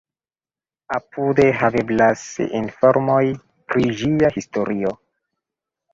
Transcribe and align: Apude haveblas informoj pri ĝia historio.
Apude 0.99 1.45
haveblas 1.59 2.23
informoj 2.61 3.21
pri 3.75 3.87
ĝia 4.01 4.35
historio. 4.39 4.99